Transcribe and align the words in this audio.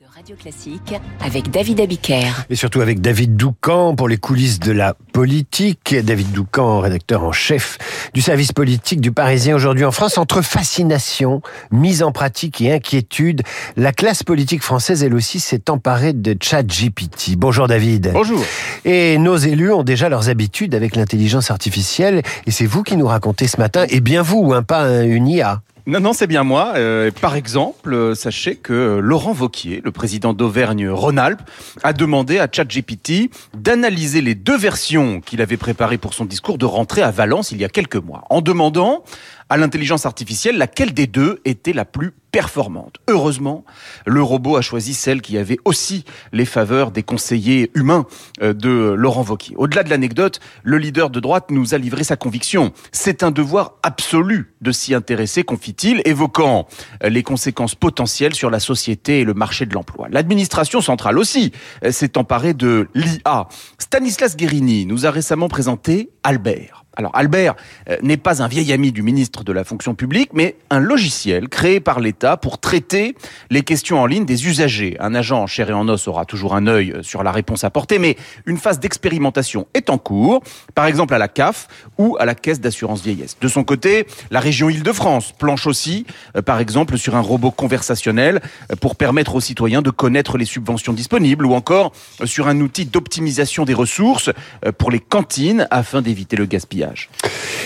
de 0.00 0.06
Radio 0.16 0.34
Classique 0.34 0.94
avec 1.22 1.50
David 1.50 1.78
Abiker. 1.78 2.46
Et 2.48 2.54
surtout 2.54 2.80
avec 2.80 3.02
David 3.02 3.36
Doucan 3.36 3.94
pour 3.94 4.08
les 4.08 4.16
coulisses 4.16 4.58
de 4.58 4.72
la 4.72 4.94
politique. 5.12 5.94
David 5.94 6.32
Doucan, 6.32 6.80
rédacteur 6.80 7.22
en 7.22 7.32
chef 7.32 7.76
du 8.14 8.22
service 8.22 8.52
politique 8.52 9.02
du 9.02 9.12
Parisien 9.12 9.54
aujourd'hui 9.54 9.84
en 9.84 9.90
France. 9.90 10.16
Entre 10.16 10.40
fascination, 10.40 11.42
mise 11.70 12.02
en 12.02 12.12
pratique 12.12 12.62
et 12.62 12.72
inquiétude, 12.72 13.42
la 13.76 13.92
classe 13.92 14.22
politique 14.22 14.62
française, 14.62 15.02
elle 15.02 15.14
aussi, 15.14 15.38
s'est 15.38 15.68
emparée 15.68 16.14
de 16.14 16.34
ChatGPT. 16.40 17.36
Bonjour 17.36 17.68
David. 17.68 18.12
Bonjour. 18.14 18.42
Et 18.86 19.18
nos 19.18 19.36
élus 19.36 19.70
ont 19.70 19.82
déjà 19.82 20.08
leurs 20.08 20.30
habitudes 20.30 20.74
avec 20.74 20.96
l'intelligence 20.96 21.50
artificielle. 21.50 22.22
Et 22.46 22.50
c'est 22.50 22.64
vous 22.66 22.84
qui 22.84 22.96
nous 22.96 23.06
racontez 23.06 23.48
ce 23.48 23.58
matin, 23.58 23.84
et 23.90 24.00
bien 24.00 24.22
vous, 24.22 24.54
hein, 24.54 24.62
pas 24.62 25.02
une 25.02 25.28
IA. 25.28 25.60
Non, 25.90 25.98
non, 25.98 26.12
c'est 26.12 26.28
bien 26.28 26.44
moi. 26.44 26.74
Euh, 26.76 27.10
par 27.20 27.34
exemple, 27.34 27.92
euh, 27.92 28.14
sachez 28.14 28.54
que 28.54 29.00
Laurent 29.02 29.32
Vauquier, 29.32 29.82
le 29.84 29.90
président 29.90 30.32
d'Auvergne-Rhône-Alpes, 30.32 31.42
a 31.82 31.92
demandé 31.92 32.38
à 32.38 32.46
ChatGPT 32.48 33.28
d'analyser 33.54 34.20
les 34.20 34.36
deux 34.36 34.56
versions 34.56 35.20
qu'il 35.20 35.42
avait 35.42 35.56
préparées 35.56 35.98
pour 35.98 36.14
son 36.14 36.26
discours 36.26 36.58
de 36.58 36.64
rentrée 36.64 37.02
à 37.02 37.10
Valence 37.10 37.50
il 37.50 37.58
y 37.58 37.64
a 37.64 37.68
quelques 37.68 37.96
mois, 37.96 38.22
en 38.30 38.40
demandant 38.40 39.02
à 39.48 39.56
l'intelligence 39.56 40.06
artificielle 40.06 40.58
laquelle 40.58 40.94
des 40.94 41.08
deux 41.08 41.40
était 41.44 41.72
la 41.72 41.84
plus 41.84 42.12
performante. 42.30 42.96
Heureusement, 43.08 43.64
le 44.06 44.22
robot 44.22 44.56
a 44.56 44.60
choisi 44.60 44.94
celle 44.94 45.20
qui 45.20 45.38
avait 45.38 45.58
aussi 45.64 46.04
les 46.32 46.44
faveurs 46.44 46.90
des 46.90 47.02
conseillers 47.02 47.70
humains 47.74 48.06
euh, 48.42 48.52
de 48.52 48.94
Laurent 48.96 49.24
Wauquiez. 49.24 49.54
Au-delà 49.56 49.82
de 49.82 49.90
l'anecdote, 49.90 50.40
le 50.62 50.78
leader 50.78 51.10
de 51.10 51.20
droite 51.20 51.50
nous 51.50 51.74
a 51.74 51.78
livré 51.78 52.04
sa 52.04 52.16
conviction. 52.16 52.72
C'est 52.92 53.22
un 53.22 53.30
devoir 53.30 53.74
absolu 53.82 54.54
de 54.60 54.72
s'y 54.72 54.94
intéresser, 54.94 55.42
confie-t-il, 55.42 56.02
évoquant 56.04 56.66
euh, 57.02 57.08
les 57.08 57.22
conséquences 57.22 57.74
potentielles 57.74 58.34
sur 58.34 58.50
la 58.50 58.60
société 58.60 59.20
et 59.20 59.24
le 59.24 59.34
marché 59.34 59.66
de 59.66 59.74
l'emploi. 59.74 60.08
L'administration 60.10 60.80
centrale 60.80 61.18
aussi 61.18 61.52
euh, 61.84 61.92
s'est 61.92 62.18
emparée 62.18 62.54
de 62.54 62.88
l'IA. 62.94 63.48
Stanislas 63.78 64.36
Guérini 64.36 64.86
nous 64.86 65.06
a 65.06 65.10
récemment 65.10 65.48
présenté 65.48 66.10
Albert. 66.22 66.84
Alors 66.96 67.12
Albert 67.14 67.54
euh, 67.88 67.96
n'est 68.02 68.18
pas 68.18 68.42
un 68.42 68.48
vieil 68.48 68.72
ami 68.74 68.92
du 68.92 69.02
ministre 69.02 69.42
de 69.42 69.52
la 69.52 69.64
fonction 69.64 69.94
publique, 69.94 70.30
mais 70.34 70.56
un 70.68 70.80
logiciel 70.80 71.48
créé 71.48 71.80
par 71.80 71.98
l'État 71.98 72.36
pour 72.36 72.58
traiter 72.58 73.16
les 73.48 73.62
questions 73.62 74.00
en 74.00 74.06
ligne 74.06 74.26
des 74.26 74.46
usagers. 74.46 74.96
Un 75.00 75.14
agent 75.14 75.40
en 75.40 75.46
chair 75.46 75.70
et 75.70 75.72
en 75.72 75.88
os 75.88 76.08
aura 76.08 76.26
toujours 76.26 76.54
un 76.54 76.66
œil 76.66 76.92
euh, 76.92 77.02
sur 77.02 77.22
la 77.22 77.32
réponse 77.32 77.64
apportée, 77.64 77.98
mais 77.98 78.16
une 78.44 78.58
phase 78.58 78.80
d'expérimentation 78.80 79.66
est 79.72 79.88
en 79.88 79.96
cours, 79.96 80.42
par 80.74 80.86
exemple 80.86 81.14
à 81.14 81.18
la 81.18 81.28
CAF 81.28 81.68
ou 81.96 82.18
à 82.20 82.26
la 82.26 82.34
Caisse 82.34 82.60
d'assurance 82.60 83.02
vieillesse. 83.02 83.36
De 83.40 83.48
son 83.48 83.64
côté, 83.64 84.06
la 84.30 84.40
région 84.40 84.68
Île-de-France 84.68 85.32
planche 85.32 85.66
aussi, 85.66 86.06
euh, 86.36 86.42
par 86.42 86.58
exemple, 86.58 86.98
sur 86.98 87.16
un 87.16 87.20
robot 87.20 87.50
conversationnel 87.50 88.40
pour 88.80 88.96
permettre 88.96 89.36
aux 89.36 89.40
citoyens 89.40 89.80
de 89.80 89.90
connaître 89.90 90.36
les 90.36 90.44
subventions 90.44 90.92
disponibles 90.92 91.46
ou 91.46 91.54
encore 91.54 91.92
sur 92.24 92.48
un 92.48 92.60
outil 92.60 92.84
d'optimisation 92.84 93.64
des 93.64 93.74
ressources 93.74 94.30
pour 94.76 94.90
les 94.90 95.00
cantines 95.00 95.66
afin 95.70 96.02
d'éviter 96.02 96.09
le 96.36 96.46
gaspillage. 96.46 97.08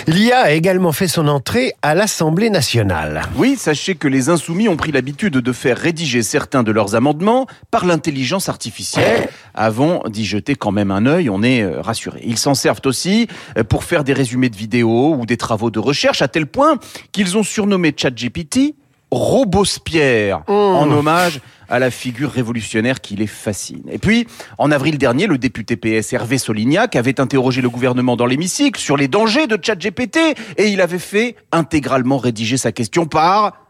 L'IA 0.06 0.38
a 0.38 0.50
également 0.52 0.92
fait 0.92 1.08
son 1.08 1.28
entrée 1.28 1.74
à 1.82 1.94
l'Assemblée 1.94 2.50
nationale. 2.50 3.22
Oui, 3.36 3.56
sachez 3.56 3.94
que 3.94 4.08
les 4.08 4.28
insoumis 4.28 4.68
ont 4.68 4.76
pris 4.76 4.92
l'habitude 4.92 5.34
de 5.34 5.52
faire 5.52 5.78
rédiger 5.78 6.22
certains 6.22 6.62
de 6.62 6.72
leurs 6.72 6.94
amendements 6.94 7.46
par 7.70 7.86
l'intelligence 7.86 8.48
artificielle. 8.48 9.28
Avant 9.54 10.02
d'y 10.08 10.24
jeter 10.24 10.54
quand 10.54 10.72
même 10.72 10.90
un 10.90 11.06
œil, 11.06 11.30
on 11.30 11.42
est 11.42 11.62
euh, 11.62 11.80
rassuré. 11.80 12.20
Ils 12.24 12.38
s'en 12.38 12.54
servent 12.54 12.82
aussi 12.84 13.28
euh, 13.56 13.64
pour 13.64 13.84
faire 13.84 14.04
des 14.04 14.12
résumés 14.12 14.50
de 14.50 14.56
vidéos 14.56 15.14
ou 15.14 15.26
des 15.26 15.36
travaux 15.36 15.70
de 15.70 15.78
recherche 15.78 16.22
à 16.22 16.28
tel 16.28 16.46
point 16.46 16.76
qu'ils 17.12 17.38
ont 17.38 17.42
surnommé 17.42 17.94
ChatGPT 17.96 18.74
Robospierre, 19.14 20.40
mmh. 20.48 20.52
en 20.52 20.90
hommage 20.90 21.40
à 21.68 21.78
la 21.78 21.90
figure 21.90 22.30
révolutionnaire 22.30 23.00
qui 23.00 23.16
les 23.16 23.26
fascine. 23.26 23.84
Et 23.90 23.98
puis, 23.98 24.26
en 24.58 24.70
avril 24.70 24.98
dernier, 24.98 25.26
le 25.26 25.38
député 25.38 25.76
PS 25.76 26.12
Hervé 26.12 26.38
Solignac 26.38 26.94
avait 26.96 27.20
interrogé 27.20 27.62
le 27.62 27.70
gouvernement 27.70 28.16
dans 28.16 28.26
l'hémicycle 28.26 28.80
sur 28.80 28.96
les 28.96 29.08
dangers 29.08 29.46
de 29.46 29.58
ChatGPT 29.60 30.18
et 30.58 30.68
il 30.68 30.80
avait 30.80 30.98
fait 30.98 31.36
intégralement 31.52 32.18
rédiger 32.18 32.56
sa 32.56 32.72
question 32.72 33.06
par 33.06 33.63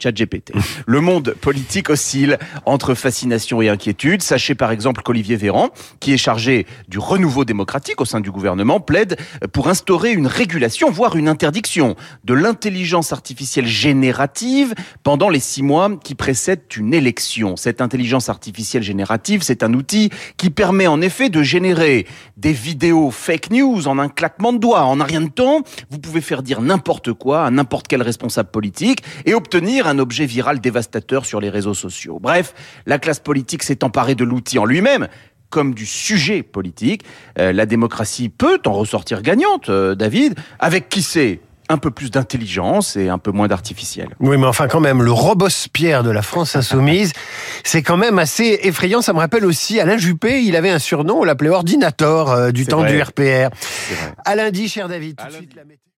ChatGPT. 0.00 0.52
Le 0.86 1.00
monde 1.00 1.34
politique 1.40 1.90
oscille 1.90 2.38
entre 2.66 2.94
fascination 2.94 3.62
et 3.62 3.68
inquiétude. 3.68 4.22
Sachez 4.22 4.54
par 4.54 4.70
exemple 4.70 5.02
qu'Olivier 5.02 5.36
Véran, 5.36 5.70
qui 6.00 6.12
est 6.12 6.18
chargé 6.18 6.66
du 6.88 6.98
renouveau 6.98 7.44
démocratique 7.44 8.00
au 8.00 8.04
sein 8.04 8.20
du 8.20 8.30
gouvernement, 8.30 8.80
plaide 8.80 9.16
pour 9.52 9.68
instaurer 9.68 10.12
une 10.12 10.26
régulation, 10.26 10.90
voire 10.90 11.16
une 11.16 11.28
interdiction 11.28 11.96
de 12.24 12.34
l'intelligence 12.34 13.12
artificielle 13.12 13.66
générative 13.66 14.74
pendant 15.02 15.28
les 15.28 15.40
six 15.40 15.62
mois 15.62 15.90
qui 16.02 16.14
précèdent 16.14 16.62
une 16.76 16.94
élection. 16.94 17.56
Cette 17.56 17.80
intelligence 17.80 18.28
artificielle 18.28 18.82
générative, 18.82 19.42
c'est 19.42 19.62
un 19.62 19.74
outil 19.74 20.10
qui 20.36 20.50
permet 20.50 20.86
en 20.86 21.00
effet 21.00 21.28
de 21.28 21.42
générer 21.42 22.06
des 22.36 22.52
vidéos 22.52 23.10
fake 23.10 23.50
news 23.50 23.88
en 23.88 23.98
un 23.98 24.08
claquement 24.08 24.52
de 24.52 24.58
doigts. 24.58 24.84
En 24.84 25.00
un 25.00 25.04
rien 25.04 25.20
de 25.20 25.28
temps, 25.28 25.62
vous 25.90 25.98
pouvez 25.98 26.20
faire 26.20 26.42
dire 26.42 26.60
n'importe 26.62 27.12
quoi 27.12 27.44
à 27.44 27.50
n'importe 27.50 27.88
quel 27.88 28.02
responsable 28.02 28.50
politique 28.50 29.02
et 29.26 29.34
obtenir 29.34 29.86
un 29.90 29.98
objet 29.98 30.26
viral 30.26 30.60
dévastateur 30.60 31.26
sur 31.26 31.40
les 31.40 31.50
réseaux 31.50 31.74
sociaux. 31.74 32.18
Bref, 32.20 32.54
la 32.86 32.98
classe 32.98 33.20
politique 33.20 33.62
s'est 33.62 33.84
emparée 33.84 34.14
de 34.14 34.24
l'outil 34.24 34.58
en 34.58 34.64
lui-même, 34.64 35.08
comme 35.50 35.74
du 35.74 35.84
sujet 35.84 36.42
politique. 36.42 37.04
Euh, 37.38 37.52
la 37.52 37.66
démocratie 37.66 38.28
peut 38.28 38.60
en 38.66 38.72
ressortir 38.72 39.22
gagnante, 39.22 39.68
euh, 39.68 39.94
David, 39.94 40.38
avec 40.58 40.88
qui 40.88 41.02
sait 41.02 41.40
un 41.70 41.78
peu 41.78 41.92
plus 41.92 42.10
d'intelligence 42.10 42.96
et 42.96 43.08
un 43.08 43.18
peu 43.18 43.30
moins 43.30 43.46
d'artificiel. 43.46 44.08
Oui, 44.18 44.36
mais 44.36 44.46
enfin 44.46 44.66
quand 44.66 44.80
même, 44.80 45.02
le 45.02 45.12
Robospierre 45.12 46.02
de 46.02 46.10
la 46.10 46.22
France 46.22 46.56
insoumise, 46.56 47.12
c'est 47.62 47.82
quand 47.82 47.96
même 47.96 48.18
assez 48.18 48.58
effrayant. 48.64 49.02
Ça 49.02 49.12
me 49.12 49.18
rappelle 49.18 49.44
aussi 49.44 49.78
Alain 49.78 49.96
Juppé, 49.96 50.42
il 50.42 50.56
avait 50.56 50.70
un 50.70 50.80
surnom, 50.80 51.20
on 51.20 51.24
l'appelait 51.24 51.50
Ordinator 51.50 52.32
euh, 52.32 52.50
du 52.50 52.66
temps 52.66 52.82
du 52.84 53.00
RPR. 53.00 53.50
À 54.24 54.34
lundi, 54.34 54.68
cher 54.68 54.88
David. 54.88 55.16
Tout 55.16 55.26
de 55.28 55.32
suite, 55.32 55.54
la 55.54 55.62